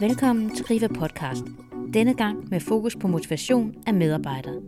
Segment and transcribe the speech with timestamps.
[0.00, 1.44] Velkommen til Riva Podcast.
[1.94, 4.62] Denne gang med fokus på motivation af medarbejdere.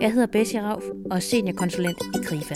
[0.00, 2.54] Jeg hedder Bessie Rauf og er seniorkonsulent i Grifa.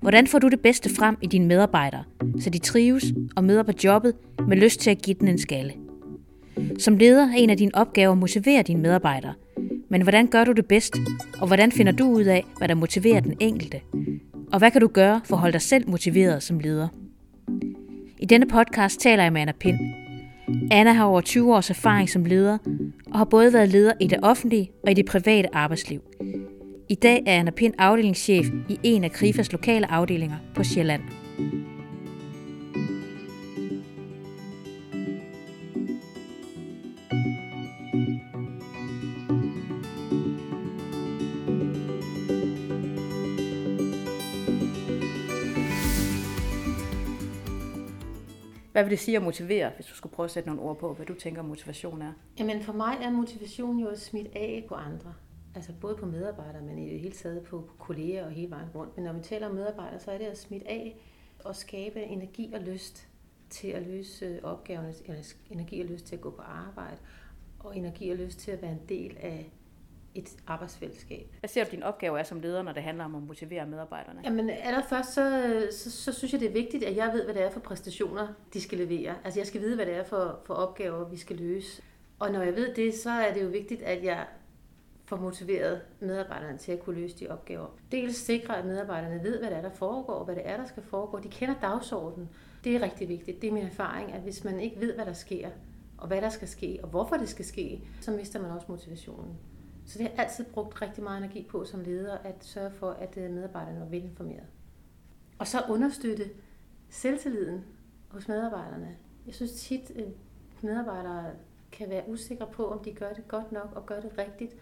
[0.00, 2.04] Hvordan får du det bedste frem i dine medarbejdere,
[2.40, 3.04] så de trives
[3.36, 4.14] og møder på jobbet
[4.48, 5.83] med lyst til at give den en skalle?
[6.78, 9.34] Som leder er en af dine opgaver at motivere dine medarbejdere.
[9.88, 10.96] Men hvordan gør du det bedst?
[11.40, 13.80] Og hvordan finder du ud af, hvad der motiverer den enkelte?
[14.52, 16.88] Og hvad kan du gøre for at holde dig selv motiveret som leder?
[18.18, 19.78] I denne podcast taler jeg med Anna Pind.
[20.70, 22.58] Anna har over 20 års erfaring som leder,
[23.12, 26.00] og har både været leder i det offentlige og i det private arbejdsliv.
[26.88, 31.02] I dag er Anna Pind afdelingschef i en af Krifas lokale afdelinger på Sjælland.
[48.74, 50.94] Hvad vil det sige at motivere, hvis du skulle prøve at sætte nogle ord på,
[50.94, 52.12] hvad du tænker motivation er?
[52.38, 55.14] Jamen for mig er motivation jo at smitte af på andre.
[55.54, 58.96] Altså både på medarbejdere, men i det hele taget på kolleger og hele vejen rundt.
[58.96, 60.96] Men når vi taler om medarbejdere, så er det at smitte af
[61.44, 63.08] og skabe energi og lyst
[63.50, 64.94] til at løse øh, opgaverne,
[65.50, 66.96] energi og lyst til at gå på arbejde,
[67.58, 69.52] og energi og lyst til at være en del af
[70.14, 71.34] et arbejdsfællesskab.
[71.40, 74.20] Hvad ser du, din opgave er som leder, når det handler om at motivere medarbejderne?
[74.24, 77.42] Jamen allerførst, så, så, så synes jeg, det er vigtigt, at jeg ved, hvad det
[77.42, 79.14] er for præstationer, de skal levere.
[79.24, 81.82] Altså jeg skal vide, hvad det er for, for opgaver, vi skal løse.
[82.18, 84.26] Og når jeg ved det, så er det jo vigtigt, at jeg
[85.06, 87.66] får motiveret medarbejderne til at kunne løse de opgaver.
[87.92, 90.66] Dels sikre, at medarbejderne ved, hvad det er, der foregår, og hvad det er, der
[90.66, 91.18] skal foregå.
[91.18, 92.28] De kender dagsordenen.
[92.64, 93.42] Det er rigtig vigtigt.
[93.42, 95.48] Det er min erfaring, at hvis man ikke ved, hvad der sker,
[95.98, 99.38] og hvad der skal ske, og hvorfor det skal ske, så mister man også motivationen.
[99.86, 102.90] Så det har jeg altid brugt rigtig meget energi på som leder, at sørge for,
[102.90, 104.46] at øh, medarbejderne var velinformeret.
[105.38, 106.30] Og så understøtte
[106.88, 107.64] selvtilliden
[108.08, 108.96] hos medarbejderne.
[109.26, 110.04] Jeg synes tit, at
[110.62, 111.30] medarbejdere
[111.72, 114.56] kan være usikre på, om de gør det godt nok og gør det rigtigt,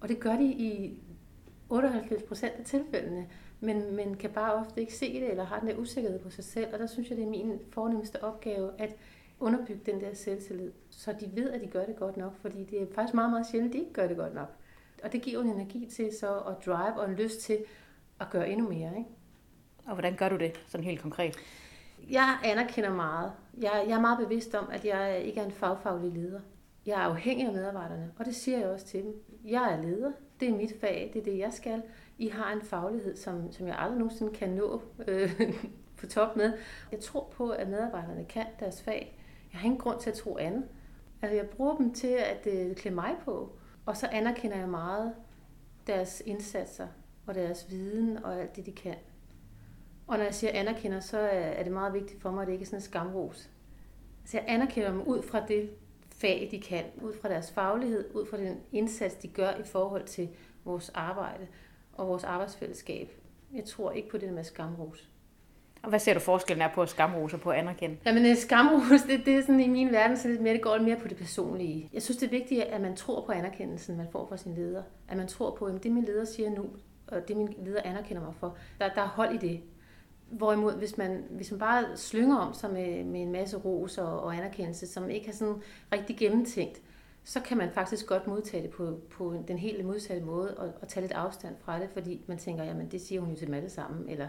[0.00, 0.98] og det gør de i
[1.68, 3.26] 98 procent af tilfældene,
[3.60, 6.44] men, men kan bare ofte ikke se det, eller har den der usikkerhed på sig
[6.44, 6.72] selv.
[6.72, 8.96] Og der synes jeg, det er min fornemmeste opgave, at
[9.40, 12.82] underbygge den der selvtillid, så de ved, at de gør det godt nok, fordi det
[12.82, 14.48] er faktisk meget, meget sjældent, at de ikke gør det godt nok.
[15.02, 17.58] Og det giver en energi til så at drive og en lyst til
[18.20, 18.98] at gøre endnu mere.
[18.98, 19.10] Ikke?
[19.86, 21.36] Og hvordan gør du det, sådan helt konkret?
[22.10, 23.32] Jeg anerkender meget.
[23.58, 26.40] Jeg, jeg er meget bevidst om, at jeg ikke er en fagfaglig leder.
[26.86, 29.14] Jeg er afhængig af medarbejderne, og det siger jeg også til dem.
[29.44, 31.82] Jeg er leder, det er mit fag, det er det, jeg skal.
[32.18, 35.42] I har en faglighed, som, som jeg aldrig nogensinde kan nå øh,
[36.00, 36.52] på top med.
[36.92, 39.18] Jeg tror på, at medarbejderne kan deres fag.
[39.52, 40.64] Jeg har ingen grund til at tro andet.
[41.22, 45.14] Altså, jeg bruger dem til at øh, klæde mig på, og så anerkender jeg meget
[45.86, 46.88] deres indsatser
[47.26, 48.96] og deres viden og alt det, de kan.
[50.06, 52.62] Og når jeg siger anerkender, så er det meget vigtigt for mig, at det ikke
[52.62, 53.50] er sådan en skamros.
[54.24, 55.70] Så jeg anerkender dem ud fra det,
[56.10, 60.04] fag, de kan, ud fra deres faglighed, ud fra den indsats, de gør i forhold
[60.04, 60.28] til
[60.64, 61.46] vores arbejde
[61.92, 63.12] og vores arbejdsfællesskab.
[63.52, 65.10] Jeg tror ikke på det med skamros.
[65.82, 67.96] Og hvad ser du forskellen er på skamrose og på at anerkende?
[68.06, 70.78] Jamen øh, skamrose, det, det er sådan i min verden, så lidt mere, det går
[70.78, 71.90] mere på det personlige.
[71.92, 74.82] Jeg synes, det er vigtigt, at man tror på anerkendelsen, man får fra sin leder.
[75.08, 76.66] At man tror på, at det min leder siger nu,
[77.06, 79.60] og det min leder anerkender mig for, der, der er hold i det.
[80.30, 84.20] Hvorimod, hvis man, hvis man bare slynger om sig med, med en masse ros og,
[84.20, 86.82] og anerkendelse, som ikke er sådan rigtig gennemtænkt,
[87.24, 90.88] så kan man faktisk godt modtage det på, på den helt modsatte måde og, og
[90.88, 93.54] tage lidt afstand fra det, fordi man tænker, jamen det siger hun jo til dem
[93.54, 94.26] alle sammen, eller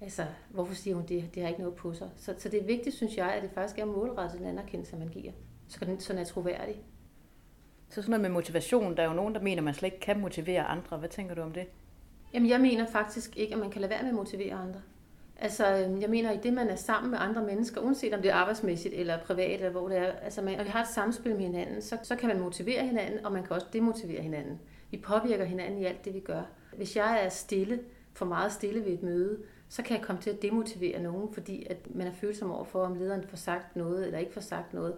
[0.00, 1.34] altså, hvorfor siger hun det?
[1.34, 2.10] Det har ikke noget på sig.
[2.16, 5.08] Så, så det er vigtigt, synes jeg, at det faktisk er målrettet den anerkendelse, man
[5.08, 5.32] giver,
[5.68, 6.82] så den, så den er troværdig.
[7.88, 10.00] Så sådan noget med motivation, der er jo nogen, der mener, at man slet ikke
[10.00, 10.96] kan motivere andre.
[10.96, 11.66] Hvad tænker du om det?
[12.34, 14.80] Jamen, jeg mener faktisk ikke, at man kan lade være med at motivere andre.
[15.38, 18.30] Altså, øhm, jeg mener, i det, man er sammen med andre mennesker, uanset om det
[18.30, 21.32] er arbejdsmæssigt eller privat, eller hvor det er, altså man, og vi har et samspil
[21.32, 24.60] med hinanden, så, så kan man motivere hinanden, og man kan også demotivere hinanden.
[24.90, 26.42] Vi påvirker hinanden i alt det, vi gør.
[26.76, 27.80] Hvis jeg er stille,
[28.12, 29.38] for meget stille ved et møde,
[29.68, 32.84] så kan jeg komme til at demotivere nogen, fordi at man er følsom over for,
[32.84, 34.94] om lederen får sagt noget eller ikke får sagt noget.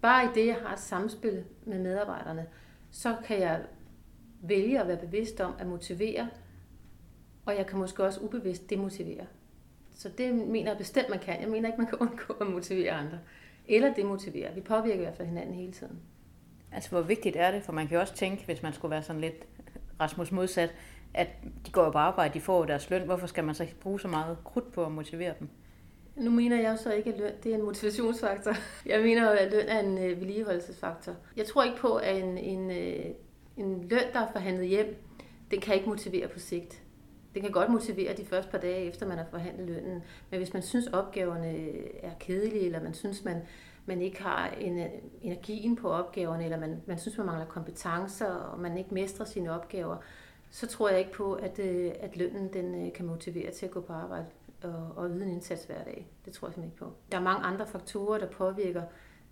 [0.00, 2.46] Bare i det, jeg har et samspil med medarbejderne,
[2.90, 3.62] så kan jeg
[4.42, 6.28] vælge at være bevidst om at motivere,
[7.46, 9.26] og jeg kan måske også ubevidst demotivere.
[9.94, 11.40] Så det mener jeg bestemt, man kan.
[11.40, 13.18] Jeg mener ikke, man kan undgå at motivere andre.
[13.68, 14.54] Eller demotivere.
[14.54, 15.98] Vi påvirker i hvert fald hinanden hele tiden.
[16.72, 17.62] Altså, hvor vigtigt er det?
[17.62, 19.46] For man kan jo også tænke, hvis man skulle være sådan lidt
[20.00, 20.74] Rasmus modsat,
[21.14, 21.28] at
[21.66, 23.02] de går jo på arbejde, de får deres løn.
[23.02, 25.48] Hvorfor skal man så bruge så meget krudt på at motivere dem?
[26.16, 28.52] Nu mener jeg jo så ikke, at løn det er en motivationsfaktor.
[28.86, 31.12] Jeg mener jo, at løn er en øh, vedligeholdelsesfaktor.
[31.36, 33.04] Jeg tror ikke på, at en, en, øh,
[33.56, 34.96] en løn, der er forhandlet hjem,
[35.50, 36.82] den kan ikke motivere på sigt.
[37.34, 40.02] Det kan godt motivere de første par dage efter, man har forhandlet lønnen.
[40.30, 43.42] Men hvis man synes, opgaverne øh, er kedelige, eller man synes, man,
[43.86, 44.86] man ikke har en,
[45.22, 49.52] energien på opgaverne, eller man, man synes, man mangler kompetencer, og man ikke mestrer sine
[49.52, 49.96] opgaver,
[50.50, 53.72] så tror jeg ikke på, at, øh, at lønnen den øh, kan motivere til at
[53.72, 54.26] gå på arbejde
[54.62, 56.08] og, og yde en indsats hver dag.
[56.24, 56.92] Det tror jeg simpelthen ikke på.
[57.12, 58.82] Der er mange andre faktorer, der påvirker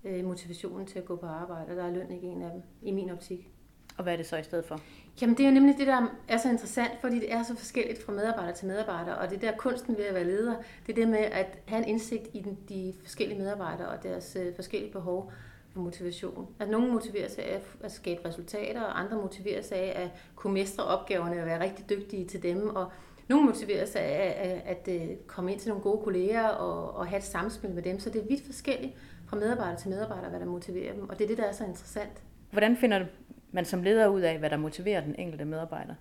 [0.04, 2.62] øh, motivationen til at gå på arbejde, og der er løn ikke en af dem,
[2.82, 3.50] i min optik.
[3.96, 4.80] Og hvad er det så i stedet for?
[5.20, 8.02] Jamen det er jo nemlig det, der er så interessant, fordi det er så forskelligt
[8.02, 10.54] fra medarbejder til medarbejder, og det der kunsten ved at være leder,
[10.86, 14.36] det er det med at have en indsigt i den, de forskellige medarbejdere og deres
[14.40, 15.32] øh, forskellige behov
[15.78, 16.46] for motivation.
[16.60, 20.52] At nogle motiverer sig af at skabe resultater, og andre motiverer sig af at kunne
[20.54, 22.90] mestre opgaverne og være rigtig dygtige til dem, og
[23.28, 27.06] nogle motiverer sig af at, at, at komme ind til nogle gode kolleger og, og
[27.06, 28.94] have et samspil med dem, så det er vidt forskelligt
[29.26, 31.64] fra medarbejder til medarbejder, hvad der motiverer dem, og det er det, der er så
[31.64, 32.22] interessant.
[32.50, 33.06] Hvordan finder
[33.52, 35.94] man som leder ud af, hvad der motiverer den enkelte medarbejder?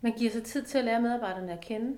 [0.00, 1.96] Man giver sig tid til at lære medarbejderne at kende.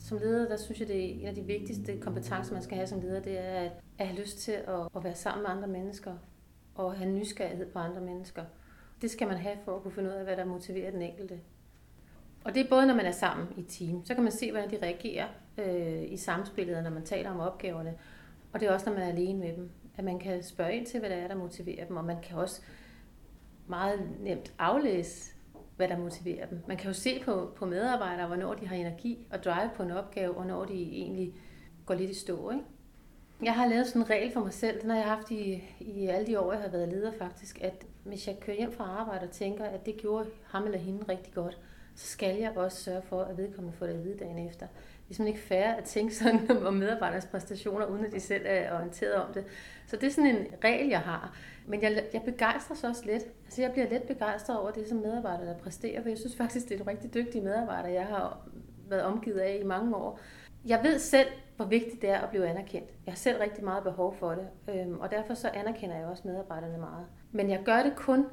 [0.00, 2.86] Som leder, der synes jeg, det er en af de vigtigste kompetencer, man skal have
[2.86, 6.12] som leder, det er at have lyst til at, at være sammen med andre mennesker
[6.78, 8.44] og have nysgerrighed på andre mennesker.
[9.02, 11.40] Det skal man have for at kunne finde ud af, hvad der motiverer den enkelte.
[12.44, 14.70] Og det er både, når man er sammen i team, så kan man se, hvordan
[14.70, 15.26] de reagerer
[15.58, 17.94] øh, i samspillet, når man taler om opgaverne.
[18.52, 20.86] Og det er også, når man er alene med dem, at man kan spørge ind
[20.86, 22.62] til, hvad der er, der motiverer dem, og man kan også
[23.66, 25.32] meget nemt aflæse,
[25.76, 26.62] hvad der motiverer dem.
[26.68, 29.90] Man kan jo se på, på medarbejdere, hvornår de har energi og drive på en
[29.90, 31.34] opgave, og hvornår de egentlig
[31.86, 32.50] går lidt i stå.
[32.50, 32.64] Ikke?
[33.42, 36.06] Jeg har lavet sådan en regel for mig selv, den har jeg haft i, i
[36.06, 39.24] alle de år, jeg har været leder faktisk, at hvis jeg kører hjem fra arbejde
[39.26, 41.58] og tænker, at det gjorde ham eller hende rigtig godt,
[41.94, 44.66] så skal jeg også sørge for, at vedkommende får det at vide dagen efter.
[44.66, 48.42] Det er simpelthen ikke fair at tænke sådan om medarbejdernes præstationer, uden at de selv
[48.46, 49.44] er orienteret om det.
[49.86, 51.36] Så det er sådan en regel, jeg har.
[51.66, 53.22] Men jeg, jeg begejstres også lidt.
[53.44, 56.68] Altså jeg bliver lidt begejstret over det, som medarbejdere der præsterer, for jeg synes faktisk,
[56.68, 58.48] det er en rigtig dygtige medarbejder, jeg har
[58.88, 60.20] været omgivet af i mange år.
[60.68, 62.90] Jeg ved selv, hvor vigtigt det er at blive anerkendt.
[63.06, 66.22] Jeg har selv rigtig meget behov for det, øhm, og derfor så anerkender jeg også
[66.24, 67.06] medarbejderne meget.
[67.32, 68.26] Men jeg gør det kun,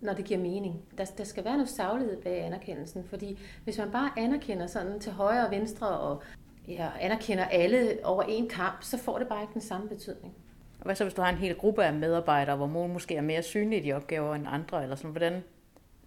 [0.00, 0.84] når det giver mening.
[0.98, 5.12] Der, der skal være noget saglighed bag anerkendelsen, fordi hvis man bare anerkender sådan til
[5.12, 6.22] højre og venstre, og
[6.68, 10.34] ja, anerkender alle over en kamp, så får det bare ikke den samme betydning.
[10.78, 13.22] Og hvad så, hvis du har en hel gruppe af medarbejdere, hvor nogen måske er
[13.22, 15.44] mere synlige i de opgaver end andre, eller sådan, hvordan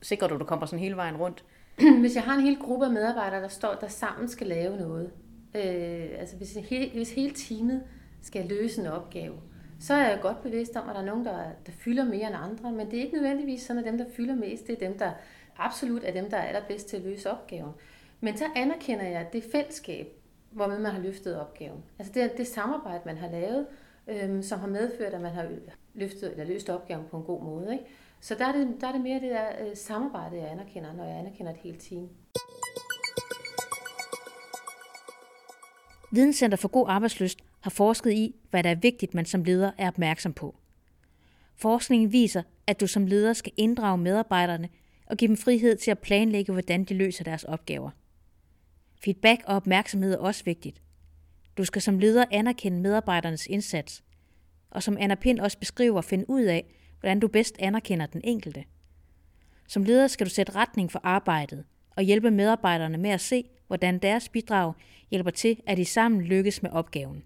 [0.02, 1.46] sikrer du, at du kommer sådan hele vejen rundt?
[2.02, 5.12] Hvis jeg har en hel gruppe af medarbejdere, der står der sammen skal lave noget,
[5.56, 7.84] øh, altså hvis, he, hvis hele teamet
[8.22, 9.36] skal løse en opgave,
[9.80, 12.36] så er jeg godt bevidst om, at der er nogen, der, der fylder mere end
[12.36, 14.98] andre, men det er ikke nødvendigvis sådan, at dem, der fylder mest, det er dem,
[14.98, 15.12] der
[15.58, 17.72] absolut er dem, der er allerbedst til at løse opgaven.
[18.22, 20.08] Men så anerkender jeg det fællesskab,
[20.52, 21.84] hvormed man har løftet opgaven.
[22.00, 23.68] Altså det, det samarbejde, man har lavet,
[24.08, 25.48] øhm, som har medført, at man har
[25.94, 27.74] løftet eller løst opgaven på en god måde.
[27.74, 27.86] Ikke?
[28.20, 31.04] Så der er, det, der er det mere det der øh, samarbejde, jeg anerkender, når
[31.04, 32.10] jeg anerkender et helt team.
[36.12, 39.88] Videnscenter for God arbejdsløst har forsket i, hvad der er vigtigt, man som leder er
[39.88, 40.56] opmærksom på.
[41.56, 44.70] Forskningen viser, at du som leder skal inddrage medarbejderne
[45.06, 47.90] og give dem frihed til at planlægge, hvordan de løser deres opgaver.
[49.04, 50.82] Feedback og opmærksomhed er også vigtigt.
[51.58, 54.04] Du skal som leder anerkende medarbejdernes indsats,
[54.70, 58.64] og som Anna Pind også beskriver, finde ud af, hvordan du bedst anerkender den enkelte.
[59.68, 61.66] Som leder skal du sætte retning for arbejdet
[61.96, 64.74] og hjælpe medarbejderne med at se, hvordan deres bidrag
[65.12, 67.24] hjælper til, at de sammen lykkes med opgaven.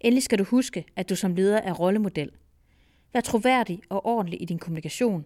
[0.00, 2.30] Endelig skal du huske, at du som leder er rollemodel.
[3.12, 5.24] Vær troværdig og ordentlig i din kommunikation,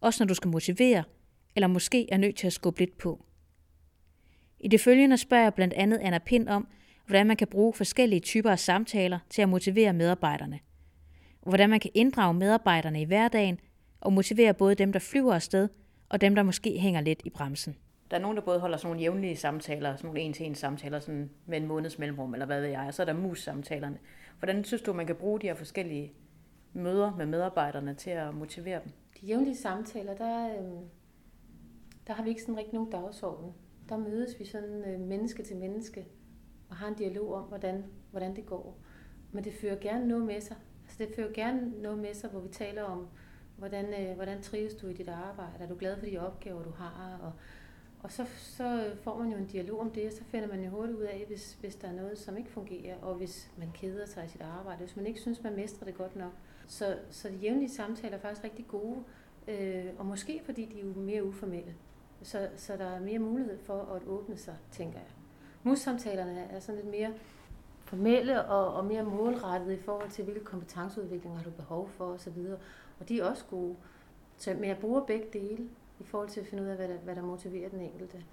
[0.00, 1.04] også når du skal motivere,
[1.56, 3.24] eller måske er nødt til at skubbe lidt på.
[4.60, 6.68] I det følgende spørger jeg blandt andet Anna Pind om,
[7.06, 10.60] hvordan man kan bruge forskellige typer af samtaler til at motivere medarbejderne.
[11.42, 13.58] Hvordan man kan inddrage medarbejderne i hverdagen
[14.00, 15.68] og motivere både dem, der flyver afsted,
[16.08, 17.76] og dem, der måske hænger lidt i bremsen.
[18.10, 21.30] Der er nogen, der både holder sådan nogle jævnlige samtaler, sådan nogle en-til-en samtaler sådan
[21.46, 23.98] med en måneds mellemrum, eller hvad ved jeg, og så er der mus-samtalerne.
[24.38, 26.12] Hvordan synes du, man kan bruge de her forskellige
[26.72, 28.92] møder med medarbejderne til at motivere dem?
[29.20, 30.88] De jævnlige samtaler, der, øhm,
[32.06, 33.52] der har vi ikke sådan rigtig nogen dagsorden.
[33.88, 36.06] Der mødes vi sådan øh, menneske til menneske
[36.68, 38.78] og har en dialog om, hvordan, hvordan det går.
[39.32, 40.56] Men det fører gerne noget med sig.
[40.84, 43.08] Altså det fører gerne noget med sig, hvor vi taler om,
[43.56, 45.52] hvordan, øh, hvordan trives du i dit arbejde?
[45.64, 47.18] Er du glad for de opgaver, du har?
[47.22, 47.32] Og,
[48.04, 50.70] og så, så får man jo en dialog om det, og så finder man jo
[50.70, 54.06] hurtigt ud af, hvis, hvis der er noget, som ikke fungerer, og hvis man keder
[54.06, 56.32] sig i sit arbejde, hvis man ikke synes, man mestrer det godt nok.
[56.66, 59.04] Så, så de jævnlige samtaler er faktisk rigtig gode,
[59.48, 61.74] øh, og måske fordi de er jo mere uformelle.
[62.22, 65.08] Så, så der er mere mulighed for at åbne sig, tænker jeg.
[65.62, 67.14] Mus-samtalerne er sådan lidt mere
[67.84, 72.38] formelle og, og mere målrettede i forhold til, hvilke kompetenceudviklinger har du behov for osv.
[73.00, 73.76] Og de er også gode.
[74.36, 75.68] Så, men jeg bruger begge dele
[76.04, 78.24] i forhold til at finde ud af, hvad der, hvad der motiverer den enkelte.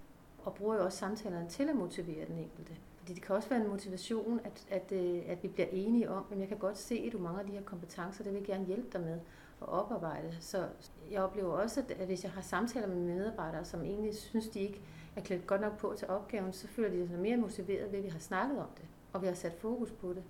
[0.44, 2.74] Og bruger jo også samtalerne til at motivere den enkelte.
[2.98, 6.26] Fordi det kan også være en motivation, at, at, øh, at vi bliver enige om,
[6.32, 8.66] at jeg kan godt se, at du mangler de her kompetencer, det vil jeg gerne
[8.66, 9.20] hjælpe dig med
[9.62, 10.38] at oparbejde.
[10.40, 10.68] Så
[11.12, 14.82] jeg oplever også, at hvis jeg har samtaler med medarbejdere, som egentlig synes, de ikke
[15.16, 18.06] er klædt godt nok på til opgaven, så føler de sig mere motiveret ved, at
[18.06, 20.24] vi har snakket om det, og vi har sat fokus på det.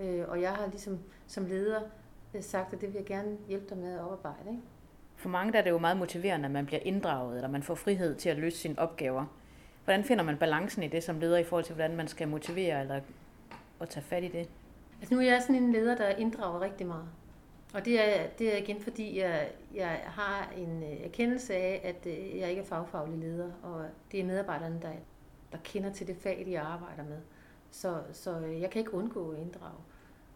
[0.00, 1.80] Øh, og jeg har ligesom som leder
[2.34, 4.50] øh, sagt, at det vil jeg gerne hjælpe dig med at oparbejde.
[4.50, 4.62] Ikke?
[5.22, 7.74] For mange der er det jo meget motiverende, at man bliver inddraget, eller man får
[7.74, 9.26] frihed til at løse sine opgaver.
[9.84, 12.80] Hvordan finder man balancen i det som leder i forhold til, hvordan man skal motivere
[12.80, 13.00] eller
[13.80, 14.48] at tage fat i det?
[15.00, 17.08] Altså nu er jeg sådan en leder, der inddrager rigtig meget.
[17.74, 22.06] Og det er, det er igen, fordi jeg, jeg har en øh, erkendelse af, at
[22.06, 24.92] øh, jeg ikke er fagfaglig leder, og det er medarbejderne, der,
[25.52, 27.18] der kender til det fag, de arbejder med.
[27.70, 29.78] Så, så øh, jeg kan ikke undgå at inddrage.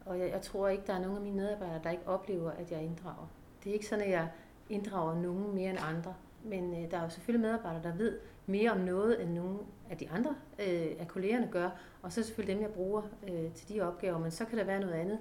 [0.05, 2.71] Og jeg, jeg tror ikke, der er nogen af mine medarbejdere, der ikke oplever, at
[2.71, 3.31] jeg inddrager.
[3.65, 4.29] Det er ikke sådan, at jeg
[4.71, 6.15] inddrager nogen mere end andre.
[6.45, 9.59] Men øh, der er jo selvfølgelig medarbejdere, der ved mere om noget, end nogen
[9.91, 11.71] af de andre øh, af kollegerne gør.
[12.03, 14.19] Og så selvfølgelig dem, jeg bruger øh, til de opgaver.
[14.19, 15.19] Men så kan der være noget andet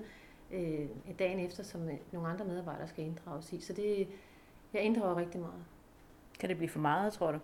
[0.51, 3.59] øh, dagen efter, som øh, nogle andre medarbejdere skal inddrages i.
[3.59, 4.07] Så det,
[4.73, 5.63] jeg inddrager rigtig meget.
[6.39, 7.39] Kan det blive for meget, tror du?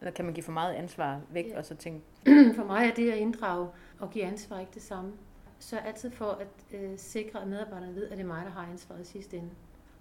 [0.00, 1.58] Eller kan man give for meget ansvar væk ja.
[1.58, 2.04] og så tænke?
[2.56, 3.68] For mig er det at inddrage
[4.00, 5.12] og give ansvar ikke det samme.
[5.58, 8.66] Så altid for at øh, sikre, at medarbejderne ved, at det er mig, der har
[8.72, 9.50] ansvaret i sidste ende.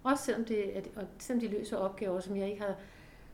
[0.06, 2.76] Også selvom, det, at, og selvom de løser opgaver, som jeg ikke har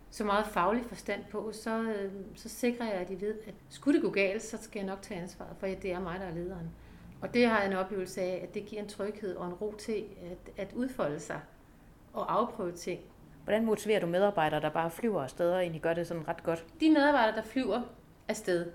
[0.10, 3.96] så meget faglig forstand på, så, øh, så sikrer jeg, at de ved, at skulle
[3.96, 6.34] det gå galt, så skal jeg nok tage ansvaret, for det er mig, der er
[6.34, 6.70] lederen.
[7.22, 9.76] Og det har jeg en oplevelse af, at det giver en tryghed og en ro
[9.78, 11.40] til at, at udfolde sig
[12.14, 13.00] og afprøve ting.
[13.44, 16.66] Hvordan motiverer du medarbejdere, der bare flyver afsted og egentlig gør det sådan ret godt?
[16.80, 17.82] De medarbejdere, der flyver
[18.28, 18.72] afsted,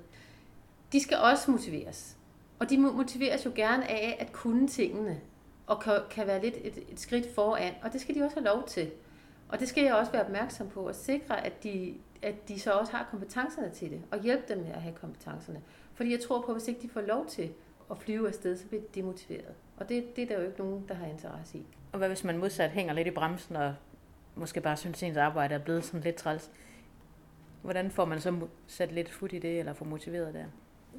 [0.93, 2.17] de skal også motiveres.
[2.59, 5.21] Og de motiveres jo gerne af at kunne tingene
[5.67, 8.45] og kan, kan være lidt et, et skridt foran, og det skal de også have
[8.45, 8.91] lov til.
[9.49, 12.73] Og det skal jeg også være opmærksom på, at sikre, at de, at de så
[12.73, 15.63] også har kompetencerne til det, og hjælpe dem med at have kompetencerne.
[15.95, 17.53] Fordi jeg tror på, at hvis ikke de får lov til
[17.91, 19.55] at flyve afsted, så bliver de demotiveret.
[19.77, 21.67] Og det, det er der jo ikke nogen, der har interesse i.
[21.93, 23.75] Og hvad hvis man modsat hænger lidt i bremsen, og
[24.35, 26.51] måske bare synes, at ens arbejde er blevet sådan lidt træls?
[27.63, 30.45] Hvordan får man så sat lidt fod i det, eller får motiveret der?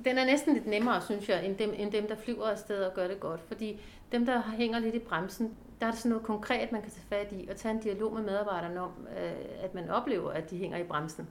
[0.06, 2.94] Den er næsten lidt nemmere, synes jeg, end dem, end dem, der flyver afsted og
[2.94, 3.42] gør det godt.
[3.42, 6.92] Fordi dem, der hænger lidt i bremsen, der er det sådan noget konkret, man kan
[6.92, 10.50] tage fat i, og tage en dialog med medarbejderne om, øh, at man oplever, at
[10.50, 11.27] de hænger i bremsen.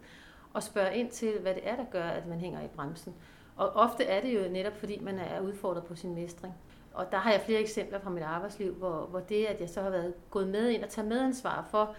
[0.53, 3.15] Og spørge ind til, hvad det er, der gør, at man hænger i bremsen.
[3.57, 6.55] Og ofte er det jo netop, fordi man er udfordret på sin mestring.
[6.95, 9.83] Og der har jeg flere eksempler fra mit arbejdsliv, hvor, hvor det, at jeg så
[9.83, 11.95] har været gået med ind og taget medansvar for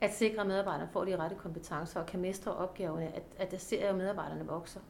[0.00, 3.58] at sikre, at medarbejderne får de rette kompetencer og kan mestre opgaverne, at, at der
[3.58, 4.80] ser, at medarbejderne vokser.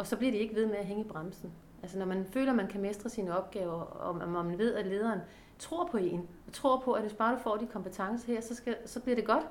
[0.00, 1.52] Og så bliver de ikke ved med at hænge i bremsen.
[1.82, 5.20] Altså når man føler, at man kan mestre sine opgaver, og man ved, at lederen
[5.58, 8.54] tror på en, og tror på, at hvis bare du får de kompetencer her, så,
[8.54, 9.44] skal, så bliver det godt.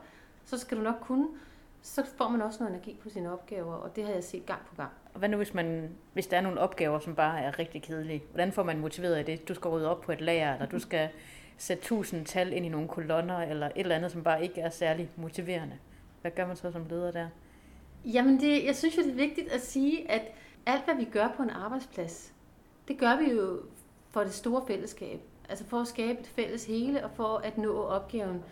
[0.46, 1.28] Så skal du nok kunne.
[1.82, 4.62] Så får man også noget energi på sine opgaver, og det har jeg set gang
[4.70, 4.92] på gang.
[5.14, 8.24] Og hvad nu, hvis, man, hvis der er nogle opgaver, som bare er rigtig kedelige?
[8.30, 9.48] Hvordan får man motiveret af det?
[9.48, 11.10] Du skal rydde op på et lager, eller du skal
[11.58, 14.70] sætte tusind tal ind i nogle kolonner, eller et eller andet, som bare ikke er
[14.70, 15.78] særlig motiverende.
[16.22, 17.28] Hvad gør man så som leder der?
[18.06, 20.22] Jamen, det, jeg synes jo, det er vigtigt at sige, at
[20.66, 22.34] alt, hvad vi gør på en arbejdsplads,
[22.88, 23.60] det gør vi jo
[24.10, 25.20] for det store fællesskab.
[25.50, 28.44] Altså for at skabe et fælles hele, og for at nå opgaven,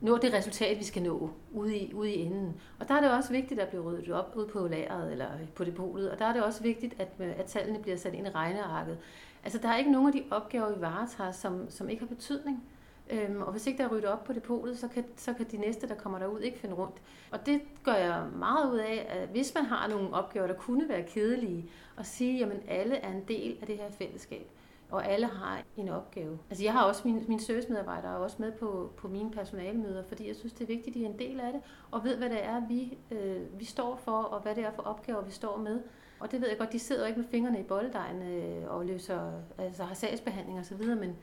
[0.00, 2.60] nå det resultat, vi skal nå ude i, ude i enden.
[2.80, 5.64] Og der er det også vigtigt at blive ryddet op ude på lageret eller på
[5.64, 8.30] depotet, og der er det også vigtigt, at, øh, at tallene bliver sat ind i
[8.30, 8.98] regnearket.
[9.44, 12.64] Altså der er ikke nogen af de opgaver, vi varetager, som, som ikke har betydning.
[13.12, 15.56] Øhm, og hvis ikke der er ryddet op på depotet, så kan, så kan de
[15.56, 16.96] næste, der kommer derud, ikke finde rundt.
[17.30, 20.88] Og det gør jeg meget ud af, at hvis man har nogle opgaver, der kunne
[20.88, 24.46] være kedelige, at sige, at alle er en del af det her fællesskab
[24.92, 26.38] og alle har en opgave.
[26.50, 30.28] Altså jeg har også mine, mine servicemedarbejdere er også med på, på mine personalemøder, fordi
[30.28, 32.30] jeg synes, det er vigtigt, at de er en del af det, og ved, hvad
[32.30, 35.56] det er, vi, øh, vi står for, og hvad det er for opgaver, vi står
[35.56, 35.80] med.
[36.20, 39.32] Og det ved jeg godt, de sidder ikke med fingrene i bolddejen øh, og løser,
[39.58, 41.16] altså har sagsbehandling osv., men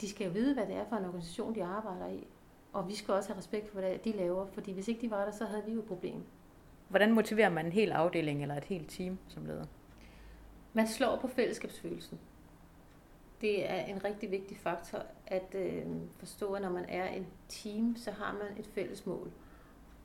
[0.00, 2.26] de skal jo vide, hvad det er for en organisation, de arbejder i.
[2.72, 5.24] Og vi skal også have respekt for, hvad de laver, fordi hvis ikke de var
[5.24, 6.22] der, så havde vi jo et problem.
[6.88, 9.64] Hvordan motiverer man en hel afdeling eller et helt team som leder?
[10.72, 12.18] Man slår på fællesskabsfølelsen
[13.40, 15.86] det er en rigtig vigtig faktor at øh,
[16.18, 19.30] forstå, at når man er en team, så har man et fælles mål.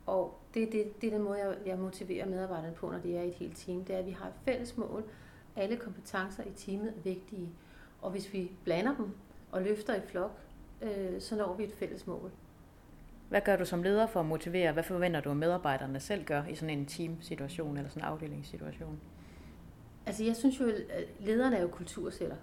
[0.06, 3.22] Og det, det, det er den måde, jeg, jeg motiverer medarbejderne på, når de er
[3.22, 3.84] i et helt team.
[3.84, 5.04] Det er, at vi har et fælles mål.
[5.56, 7.48] Alle kompetencer i teamet er vigtige.
[8.02, 9.10] Og hvis vi blander dem
[9.52, 10.38] og løfter i flok,
[10.82, 12.30] øh, så når vi et fælles mål.
[13.28, 14.72] Hvad gør du som leder for at motivere?
[14.72, 19.00] Hvad forventer du, at medarbejderne selv gør i sådan en teamsituation eller sådan en afdelingssituation?
[20.06, 22.36] Altså jeg synes jo, at lederne er jo kulturceller.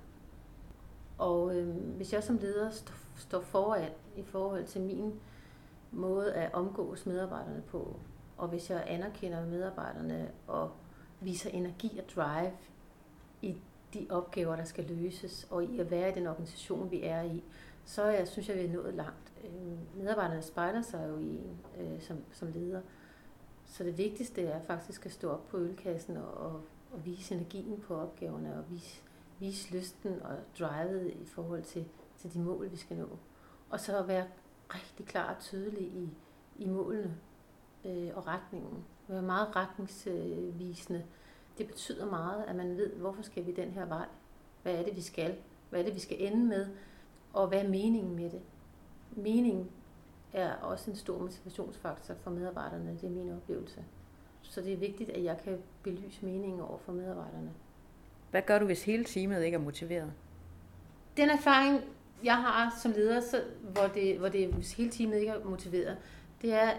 [1.17, 5.13] Og øh, hvis jeg som leder st- står foran i forhold til min
[5.91, 7.99] måde at omgås medarbejderne på,
[8.37, 10.71] og hvis jeg anerkender medarbejderne og
[11.21, 12.51] viser energi og drive
[13.93, 17.43] de opgaver, der skal løses, og i at være i den organisation, vi er i,
[17.85, 19.33] så jeg synes jeg, vi er nået langt.
[19.43, 21.39] Øh, medarbejderne spejler sig jo i
[21.79, 22.81] øh, som, som leder.
[23.65, 27.79] Så det vigtigste er faktisk at stå op på ølkassen og, og, og vise energien
[27.81, 29.01] på opgaverne, og vise,
[29.39, 31.85] vise lysten og drivet i forhold til,
[32.17, 33.17] til de mål, vi skal nå.
[33.69, 34.25] Og så at være
[34.75, 36.09] rigtig klar og tydelig i,
[36.57, 37.17] i målene
[37.85, 38.85] øh, og retningen.
[39.07, 41.05] Være meget retningsvisende.
[41.59, 44.05] Det betyder meget, at man ved, hvorfor skal vi den her vej?
[44.63, 45.35] Hvad er det, vi skal?
[45.69, 46.67] Hvad er det, vi skal ende med?
[47.33, 48.41] Og hvad er meningen med det?
[49.11, 49.69] Meningen
[50.33, 52.97] er også en stor motivationsfaktor for medarbejderne.
[53.01, 53.83] Det er min oplevelse.
[54.41, 57.51] Så det er vigtigt, at jeg kan belyse meningen over for medarbejderne.
[58.31, 60.13] Hvad gør du, hvis hele teamet ikke er motiveret?
[61.17, 61.81] Den erfaring,
[62.23, 65.97] jeg har som leder, så, hvor, det, hvor det, hvis hele teamet ikke er motiveret,
[66.41, 66.73] det er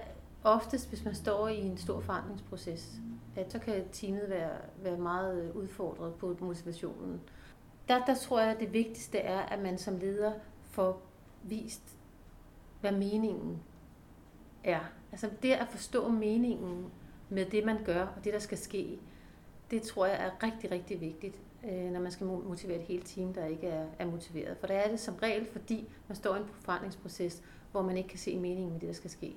[0.45, 3.01] oftest, hvis man står i en stor forandringsproces,
[3.37, 7.21] at så kan teamet være, være meget øh, udfordret på motivationen.
[7.89, 10.33] Der, der tror jeg, at det vigtigste er, at man som leder
[10.63, 11.03] får
[11.43, 11.97] vist,
[12.81, 13.63] hvad meningen
[14.65, 14.81] er.
[15.13, 16.87] Altså det at forstå meningen
[17.29, 18.99] med det, man gør, og det, der skal ske,
[19.71, 23.35] det tror jeg er rigtig, rigtig vigtigt, øh, når man skal motivere et helt team,
[23.35, 24.57] der ikke er, er motiveret.
[24.59, 28.09] For der er det som regel, fordi man står i en forandringsproces, hvor man ikke
[28.09, 29.37] kan se meningen med det, der skal ske.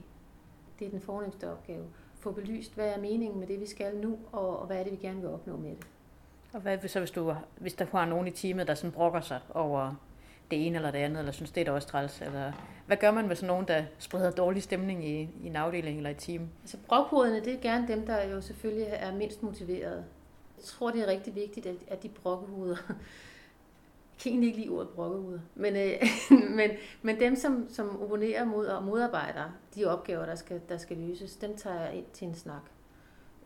[0.80, 1.86] Det er den fornemmeste opgave.
[2.24, 4.92] Få belyst, hvad er meningen med det, vi skal nu, og, og hvad er det,
[4.92, 5.88] vi gerne vil opnå med det.
[6.54, 9.40] Og hvad så, hvis, du, hvis der har nogen i teamet, der sådan brokker sig
[9.54, 9.96] over
[10.52, 12.22] det ene eller det andet, eller synes, det er da også træls?
[12.22, 12.52] Eller,
[12.88, 16.10] hvad gør man med sådan nogen, der spreder dårlig stemning i, i en afdeling eller
[16.10, 16.50] et team?
[16.62, 20.06] Altså brokhoderne, det er gerne dem, der jo selvfølgelig er mindst motiveret.
[20.58, 22.96] Jeg tror, det er rigtig vigtigt, at, at de brokkehuder, jeg
[24.20, 26.02] kan egentlig ikke lide ordet brokkehuder, men, øh,
[26.58, 26.70] men,
[27.02, 29.44] men dem, som, som opponerer mod og modarbejder
[29.76, 32.62] de opgaver, der skal, der skal løses, dem tager jeg ind til en snak.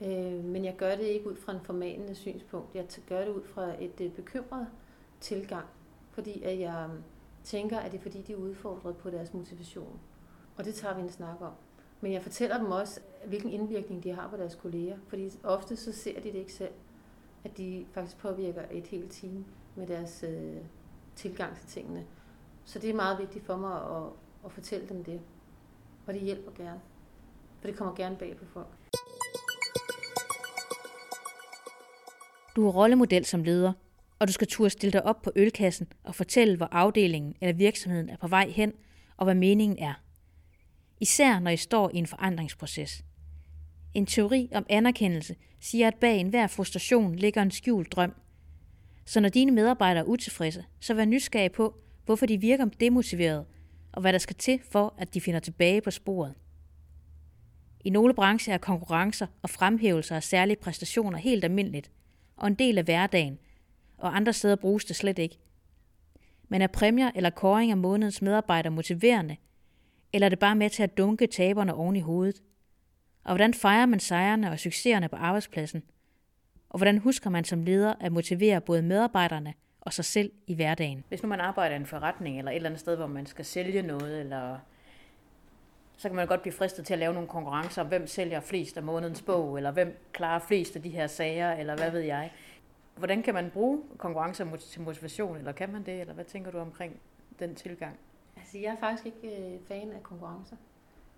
[0.02, 2.76] Øh, men jeg gør det ikke ud fra en formanende synspunkt.
[2.76, 4.68] Jeg gør det ud fra et øh, bekymret
[5.22, 5.66] tilgang,
[6.12, 7.00] fordi at jeg øh,
[7.44, 10.00] tænker, at det er fordi, de er udfordret på deres motivation.
[10.58, 11.52] Og det tager vi en snak om.
[12.02, 15.92] Men jeg fortæller dem også, hvilken indvirkning de har på deres kolleger, fordi ofte så
[15.92, 16.74] ser de det ikke selv,
[17.44, 19.46] at de faktisk påvirker et helt team
[19.78, 20.56] med deres øh,
[21.16, 22.06] tilgang til tingene.
[22.66, 24.04] Så det er meget vigtigt for mig at,
[24.46, 25.22] at fortælle dem det.
[26.08, 26.82] Og det hjælper gerne.
[27.60, 28.68] For det kommer gerne bag på folk.
[32.56, 33.74] Du er rollemodel som leder,
[34.20, 38.10] og du skal turde stille dig op på ølkassen og fortælle, hvor afdelingen eller virksomheden
[38.10, 38.74] er på vej hen,
[39.18, 39.94] og hvad meningen er.
[41.00, 43.04] Især når I står i en forandringsproces.
[43.94, 48.14] En teori om anerkendelse siger, at bag enhver frustration ligger en skjult drøm.
[49.08, 53.46] Så når dine medarbejdere er utilfredse, så vær nysgerrig på, hvorfor de virker demotiverede,
[53.92, 56.34] og hvad der skal til for, at de finder tilbage på sporet.
[57.84, 61.92] I nogle brancher er konkurrencer og fremhævelser af særlige præstationer helt almindeligt,
[62.36, 63.40] og en del af hverdagen,
[63.98, 65.38] og andre steder bruges det slet ikke.
[66.48, 69.36] Men er præmier eller kåring af månedens medarbejder motiverende,
[70.14, 72.42] eller er det bare med til at dunke taberne oven i hovedet?
[73.24, 75.84] Og hvordan fejrer man sejrene og succeserne på arbejdspladsen?
[76.70, 81.04] Og hvordan husker man som leder at motivere både medarbejderne og sig selv i hverdagen?
[81.08, 83.46] Hvis nu man arbejder i en forretning eller et eller andet sted, hvor man skal
[83.46, 84.58] sælge noget, eller
[85.98, 88.78] så kan man godt blive fristet til at lave nogle konkurrencer om, hvem sælger flest
[88.78, 92.32] af månedens bog, eller hvem klarer flest af de her sager, eller hvad ved jeg.
[92.96, 96.58] Hvordan kan man bruge konkurrencer til motivation, eller kan man det, eller hvad tænker du
[96.58, 97.00] omkring
[97.40, 98.00] den tilgang?
[98.38, 100.56] Altså, jeg er faktisk ikke øh, fan af konkurrencer,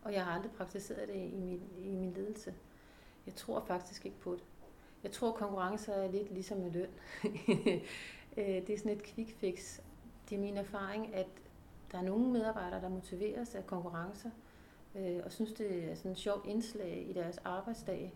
[0.04, 2.54] og jeg har aldrig praktiseret det i min, i min ledelse.
[3.26, 4.44] Jeg tror faktisk ikke på det.
[5.04, 6.90] Jeg tror, konkurrencer er lidt ligesom med løn.
[8.38, 9.80] Øh, det er sådan et quick fix.
[10.30, 11.28] Det er min erfaring, at
[11.92, 14.30] der er nogle medarbejdere, der motiveres af konkurrencer,
[14.96, 18.14] øh, og synes, det er sådan et sjovt indslag i deres arbejdsdag.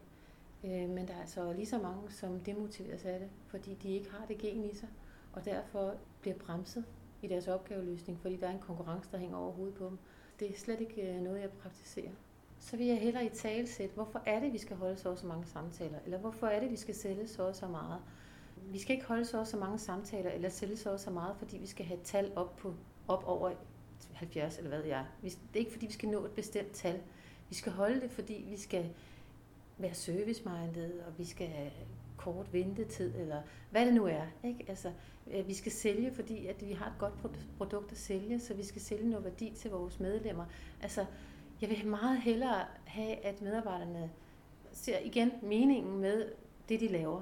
[0.63, 4.11] Øh, men der er altså lige så mange, som demotiveres af det, fordi de ikke
[4.11, 4.89] har det gen i sig,
[5.33, 6.85] og derfor bliver bremset
[7.21, 9.97] i deres opgaveløsning, fordi der er en konkurrence, der hænger over hovedet på dem.
[10.39, 12.11] Det er slet ikke øh, noget, jeg praktiserer.
[12.63, 15.27] Så vil jeg hellere i tale sætte, hvorfor er det, vi skal holde så så
[15.27, 18.01] mange samtaler, eller hvorfor er det, vi skal sælge så så meget.
[18.57, 21.67] Vi skal ikke holde så så mange samtaler, eller sælge så så meget, fordi vi
[21.67, 22.73] skal have et tal op, på,
[23.07, 23.51] op over
[24.13, 25.05] 70, eller hvad jeg.
[25.21, 26.99] Det er ikke, fordi vi skal nå et bestemt tal.
[27.49, 28.89] Vi skal holde det, fordi vi skal
[29.77, 31.71] være service-minded, og vi skal have
[32.17, 34.25] kort ventetid, eller hvad det nu er.
[34.43, 34.65] Ikke?
[34.67, 34.91] Altså,
[35.45, 37.13] vi skal sælge, fordi at vi har et godt
[37.57, 40.45] produkt at sælge, så vi skal sælge noget værdi til vores medlemmer.
[40.81, 41.05] Altså,
[41.61, 44.09] jeg vil meget hellere have, at medarbejderne
[44.71, 46.25] ser igen meningen med
[46.69, 47.21] det, de laver.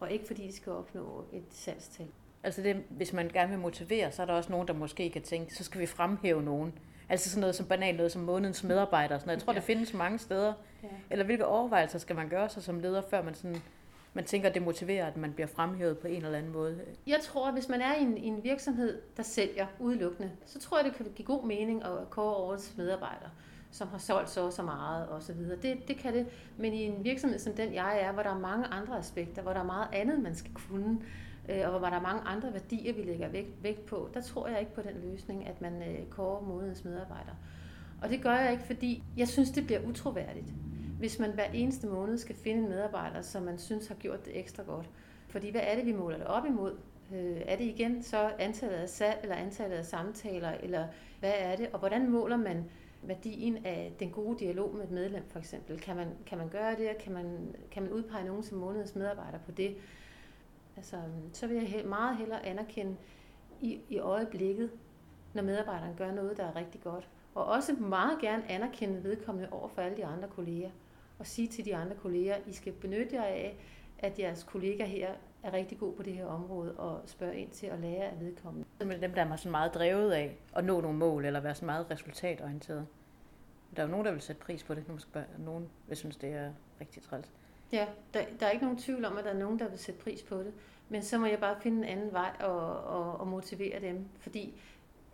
[0.00, 2.06] og ikke fordi de skal opnå et salgstal.
[2.42, 5.22] Altså det, hvis man gerne vil motivere, så er der også nogen, der måske kan
[5.22, 6.78] tænke, så skal vi fremhæve nogen.
[7.08, 9.18] Altså sådan noget som banalt noget som månedens medarbejder.
[9.18, 9.36] Sådan noget.
[9.36, 9.58] Jeg tror, ja.
[9.58, 10.52] det findes mange steder.
[10.82, 10.88] Ja.
[11.10, 13.62] Eller hvilke overvejelser skal man gøre sig som leder, før man sådan
[14.16, 16.80] man tænker, det motiverer, at man bliver fremhævet på en eller anden måde?
[17.06, 20.60] Jeg tror, at hvis man er i en, i en virksomhed, der sælger udelukkende, så
[20.60, 23.28] tror jeg, det kan give god mening at kåre årets medarbejder
[23.76, 25.36] som har solgt så og så meget osv.
[25.62, 28.38] Det, det kan det, men i en virksomhed som den jeg er, hvor der er
[28.38, 30.98] mange andre aspekter, hvor der er meget andet, man skal kunne,
[31.48, 34.48] øh, og hvor der er mange andre værdier, vi lægger vægt, vægt på, der tror
[34.48, 37.32] jeg ikke på den løsning, at man øh, kårer modens medarbejder.
[38.02, 40.46] Og det gør jeg ikke, fordi jeg synes, det bliver utroværdigt
[40.98, 44.38] hvis man hver eneste måned skal finde en medarbejder, som man synes har gjort det
[44.38, 44.90] ekstra godt.
[45.28, 46.72] Fordi hvad er det, vi måler det op imod?
[47.14, 50.86] Øh, er det igen så antallet af salg, eller antallet af samtaler, eller
[51.20, 51.68] hvad er det?
[51.72, 52.64] Og hvordan måler man
[53.02, 55.80] værdien af den gode dialog med et medlem, for eksempel?
[55.80, 56.98] Kan man, kan man gøre det?
[56.98, 59.76] Kan man, kan man udpege nogen som månedens medarbejder på det?
[60.76, 60.96] Altså,
[61.32, 62.96] så vil jeg meget hellere anerkende
[63.60, 64.70] i, i øjeblikket,
[65.34, 67.08] når medarbejderen gør noget, der er rigtig godt.
[67.34, 70.70] Og også meget gerne anerkende vedkommende over for alle de andre kolleger
[71.18, 73.56] og sige til de andre kolleger, I skal benytte jer af,
[73.98, 77.66] at jeres kollega her er rigtig god på det her område, og spørge ind til
[77.66, 78.66] at lære af vedkommende.
[78.78, 81.64] Men dem, der er sådan meget drevet af at nå nogle mål, eller være så
[81.64, 82.86] meget resultatorienteret.
[83.76, 84.84] Der er jo nogen, der vil sætte pris på det.
[85.38, 87.32] Nogen vil synes, det er rigtig træls.
[87.72, 90.00] Ja, der, der er ikke nogen tvivl om, at der er nogen, der vil sætte
[90.00, 90.52] pris på det.
[90.88, 94.08] Men så må jeg bare finde en anden vej og, og, og motivere dem.
[94.20, 94.60] Fordi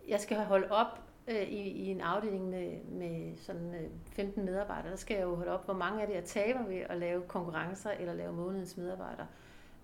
[0.07, 4.91] jeg skal holde op øh, i, i en afdeling med, med sådan øh, 15 medarbejdere,
[4.91, 7.21] der skal jeg jo holde op, hvor mange af det jeg taber ved at lave
[7.21, 9.27] konkurrencer eller lave månedens medarbejdere.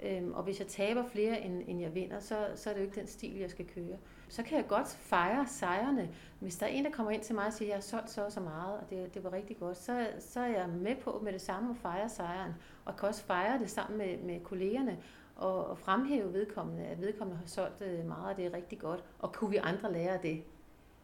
[0.04, 2.86] Øhm, og hvis jeg taber flere, end, end jeg vinder, så, så er det jo
[2.86, 3.98] ikke den stil, jeg skal køre.
[4.30, 6.10] Så kan jeg godt fejre sejrene.
[6.40, 8.10] Hvis der er en, der kommer ind til mig og siger, at jeg har solgt
[8.10, 10.96] så og så meget, og det, det var rigtig godt, så, så er jeg med
[10.96, 12.54] på med det samme at fejre sejren.
[12.86, 14.98] Og kan også fejre det sammen med, med kollegerne
[15.36, 19.04] og, og fremhæve vedkommende, at vedkommende har solgt øh, meget, og det er rigtig godt.
[19.20, 20.44] Og kunne vi andre lære af det?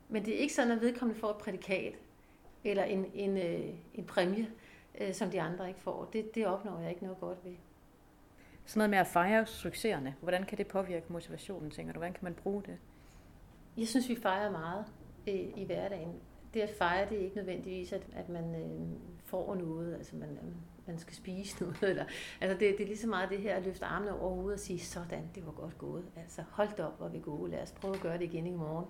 [0.09, 1.93] Men det er ikke sådan, at vedkommende får et prædikat
[2.63, 4.51] eller en, en, øh, en præmie,
[5.01, 6.09] øh, som de andre ikke får.
[6.13, 7.55] Det, det opnår jeg ikke noget godt ved.
[8.65, 11.99] Sådan noget med at fejre succeserne, hvordan kan det påvirke motivationen, tænker du?
[11.99, 12.77] Hvordan kan man bruge det?
[13.77, 14.85] Jeg synes, vi fejrer meget
[15.27, 16.13] øh, i hverdagen.
[16.53, 18.87] Det at fejre, det er ikke nødvendigvis, at, at man øh,
[19.25, 20.53] får noget, altså man, øh,
[20.87, 21.83] man skal spise noget.
[21.83, 22.05] Eller,
[22.41, 24.59] altså det, det er lige så meget det her at løfte armene over hovedet og
[24.59, 26.05] sige, sådan, det var godt gået.
[26.15, 27.51] Altså hold op, hvor vi gode.
[27.51, 28.85] Lad os prøve at gøre det igen i morgen.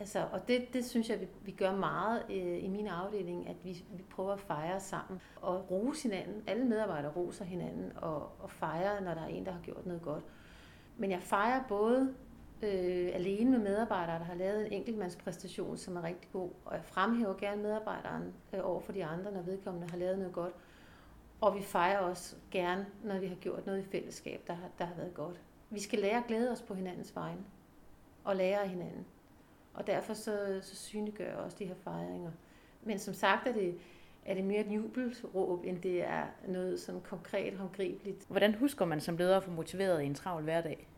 [0.00, 3.56] Altså, og det, det synes jeg, vi, vi gør meget øh, i min afdeling, at
[3.64, 6.42] vi, vi prøver at fejre sammen og rose hinanden.
[6.46, 10.02] Alle medarbejdere roser hinanden og, og fejrer, når der er en, der har gjort noget
[10.02, 10.24] godt.
[10.96, 12.14] Men jeg fejrer både
[12.62, 16.84] øh, alene med medarbejdere, der har lavet en enkeltmandspræstation, som er rigtig god, og jeg
[16.84, 20.54] fremhæver gerne medarbejderen øh, over for de andre, når vedkommende har lavet noget godt.
[21.40, 24.94] Og vi fejrer også gerne, når vi har gjort noget i fællesskab, der der har
[24.94, 25.40] været godt.
[25.70, 27.44] Vi skal lære at glæde os på hinandens vegne
[28.24, 29.06] og lære af hinanden.
[29.74, 32.30] Og derfor så, så synliggør jeg også de her fejringer.
[32.82, 33.74] Men som sagt er det,
[34.24, 38.24] er det mere et jubelråb, end det er noget sådan konkret, håndgribeligt.
[38.28, 40.88] Hvordan husker man som leder at få motiveret i en travl hverdag?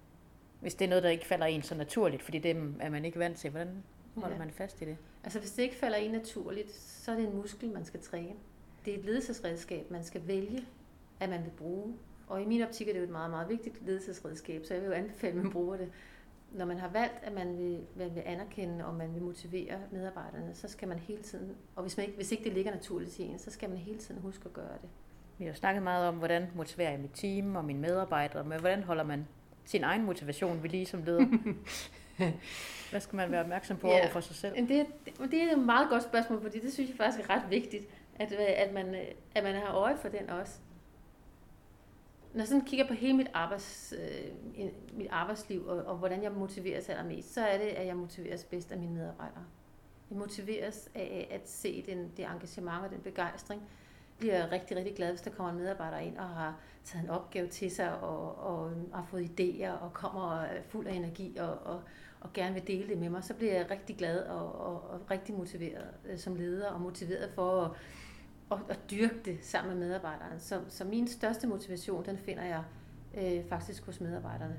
[0.61, 3.19] Hvis det er noget, der ikke falder en så naturligt, fordi det er man ikke
[3.19, 3.51] vant til.
[3.51, 3.83] Hvordan
[4.15, 4.39] holder ja.
[4.39, 4.97] man fast i det?
[5.25, 8.35] Altså hvis det ikke falder en naturligt, så er det en muskel, man skal træne.
[8.85, 10.65] Det er et ledelsesredskab, man skal vælge,
[11.21, 11.95] at man vil bruge.
[12.27, 14.89] Og i min optik er det jo et meget, meget vigtigt ledelsesredskab, så jeg vil
[14.89, 15.91] jo anbefale, at man bruger det
[16.55, 20.55] når man har valgt, at man vil, man vil anerkende og man vil motivere medarbejderne,
[20.55, 23.23] så skal man hele tiden, og hvis, man ikke, hvis ikke det ligger naturligt i
[23.23, 24.89] en, så skal man hele tiden huske at gøre det.
[25.39, 28.83] Vi har snakket meget om, hvordan motiverer jeg mit team og mine medarbejdere, men hvordan
[28.83, 29.29] holder man
[29.65, 31.27] sin egen motivation ved lige som leder?
[32.91, 34.57] Hvad skal man være opmærksom på ja, over for sig selv?
[34.57, 37.51] Det, det, det er et meget godt spørgsmål, fordi det synes jeg faktisk er ret
[37.51, 37.85] vigtigt,
[38.15, 38.97] at, at, man,
[39.35, 40.53] at man har øje for den også
[42.33, 46.33] når jeg sådan kigger på hele mit, arbejds, øh, mit arbejdsliv, og, og hvordan jeg
[46.33, 49.45] motiveres allermest, så er det, at jeg motiveres bedst af mine medarbejdere.
[50.11, 53.61] Jeg motiveres af at se den, det engagement og den begejstring.
[53.61, 57.11] Jeg bliver rigtig, rigtig glad, hvis der kommer en medarbejder ind og har taget en
[57.11, 61.83] opgave til sig og, og har fået idéer og kommer fuld af energi og, og,
[62.21, 63.25] og gerne vil dele det med mig.
[63.25, 67.31] Så bliver jeg rigtig glad og, og, og rigtig motiveret øh, som leder og motiveret
[67.35, 67.71] for at
[68.51, 70.41] og, og dyrke det sammen med medarbejderne.
[70.41, 72.65] Så, så min største motivation, den finder jeg
[73.15, 74.57] øh, faktisk hos medarbejderne.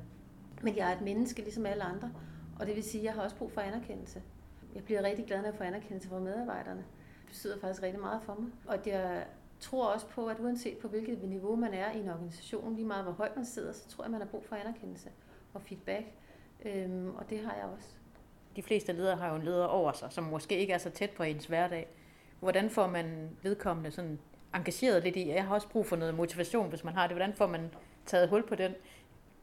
[0.62, 2.12] Men jeg er et menneske ligesom alle andre,
[2.60, 4.22] og det vil sige, at jeg har også brug for anerkendelse.
[4.76, 6.86] Jeg bliver rigtig glad, når jeg får anerkendelse fra medarbejderne.
[7.22, 8.52] Det betyder faktisk rigtig meget for mig.
[8.66, 9.26] Og jeg
[9.60, 13.04] tror også på, at uanset på hvilket niveau man er i en organisation, lige meget
[13.04, 15.10] hvor højt man sidder, så tror jeg, man har brug for anerkendelse
[15.54, 16.06] og feedback.
[16.66, 17.90] Øhm, og det har jeg også.
[18.56, 21.10] De fleste ledere har jo en leder over sig, som måske ikke er så tæt
[21.10, 21.88] på ens hverdag.
[22.44, 24.20] Hvordan får man vedkommende sådan
[24.56, 27.16] engageret lidt i, jeg har også brug for noget motivation, hvis man har det.
[27.16, 27.70] Hvordan får man
[28.06, 28.72] taget hul på den,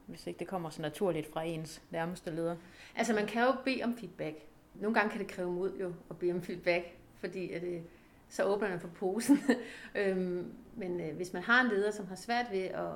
[0.05, 2.55] hvis ikke det kommer så naturligt fra ens nærmeste leder?
[2.95, 4.35] Altså man kan jo bede om feedback.
[4.75, 7.83] Nogle gange kan det kræve mod jo at bede om feedback, fordi at det,
[8.29, 9.39] så åbner man for posen.
[9.95, 12.91] øhm, men øh, hvis man har en leder, som har svært ved at,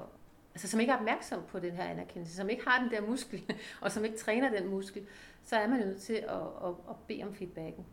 [0.54, 3.44] altså som ikke er opmærksom på den her anerkendelse, som ikke har den der muskel,
[3.82, 5.06] og som ikke træner den muskel,
[5.44, 7.86] så er man nødt til at, at, at bede om feedbacken.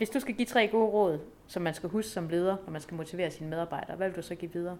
[0.00, 2.80] Hvis du skal give tre gode råd, som man skal huske som leder, når man
[2.80, 4.78] skal motivere sine medarbejdere, hvad vil du så give videre?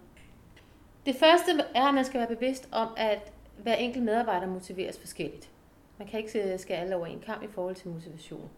[1.07, 5.51] Det første er, at man skal være bevidst om, at hver enkelt medarbejder motiveres forskelligt.
[5.99, 8.51] Man kan ikke skære alle over en kamp i forhold til motivation.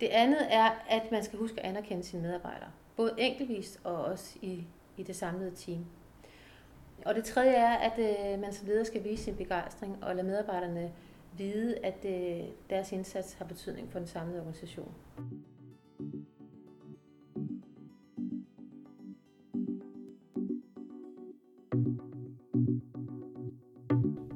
[0.00, 2.70] Det andet er, at man skal huske at anerkende sine medarbejdere.
[2.96, 4.64] Både enkeltvis og også i,
[4.96, 5.84] i det samlede team.
[7.06, 10.26] Og det tredje er, at øh, man som leder skal vise sin begejstring og lade
[10.26, 10.92] medarbejderne
[11.38, 14.94] vide, at øh, deres indsats har betydning for den samlede organisation.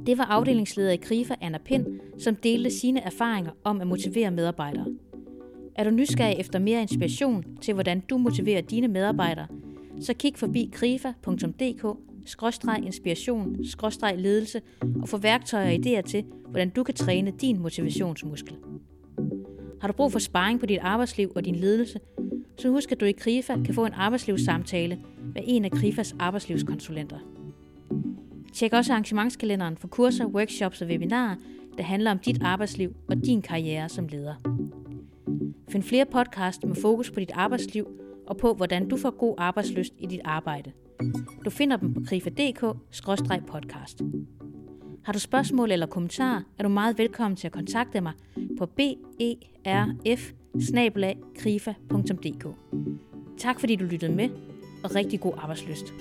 [0.09, 1.87] Det var afdelingsleder i KRIFA, Anna Pind,
[2.18, 4.87] som delte sine erfaringer om at motivere medarbejdere.
[5.75, 9.47] Er du nysgerrig efter mere inspiration til, hvordan du motiverer dine medarbejdere,
[10.01, 11.97] så kig forbi krifa.dk
[12.87, 13.57] inspiration,
[14.16, 14.61] ledelse
[15.03, 18.57] og få værktøjer og idéer til, hvordan du kan træne din motivationsmuskel.
[19.81, 22.01] Har du brug for sparring på dit arbejdsliv og din ledelse,
[22.59, 24.99] så husk at du i KRIFA kan få en arbejdslivssamtale
[25.35, 27.38] med en af KRIFAs arbejdslivskonsulenter.
[28.59, 31.37] Tjek også arrangementskalenderen for kurser, workshops og webinarer,
[31.77, 34.35] der handler om dit arbejdsliv og din karriere som leder.
[35.68, 37.88] Find flere podcasts med fokus på dit arbejdsliv
[38.27, 40.73] og på, hvordan du får god arbejdsløst i dit arbejde.
[41.44, 44.03] Du finder dem på krifa.dk-podcast.
[45.05, 48.12] Har du spørgsmål eller kommentarer, er du meget velkommen til at kontakte mig
[48.59, 48.68] på
[49.21, 50.33] e berf
[53.38, 54.29] Tak fordi du lyttede med,
[54.85, 55.94] og rigtig god arbejdsløst.